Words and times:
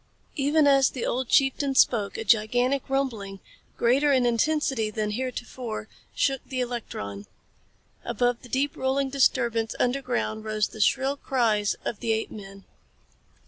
Even 0.35 0.65
as 0.65 0.89
the 0.89 1.05
old 1.05 1.29
chieftain 1.29 1.75
spoke 1.75 2.17
a 2.17 2.23
gigantic 2.23 2.81
rumbling, 2.89 3.39
greater 3.77 4.11
in 4.11 4.25
intensity 4.25 4.89
than 4.89 5.09
any 5.09 5.13
heretofore, 5.13 5.87
shook 6.15 6.41
the 6.43 6.59
electron. 6.59 7.27
Above 8.03 8.41
the 8.41 8.49
deep 8.49 8.75
rolling 8.75 9.11
disturbance 9.11 9.75
underground 9.79 10.43
rose 10.43 10.69
the 10.69 10.81
shrill 10.81 11.15
cries 11.17 11.75
of 11.85 11.99
the 11.99 12.13
apemen. 12.13 12.65